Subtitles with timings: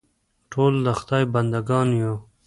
[0.51, 2.15] ټول د خدای بنده ګان یو.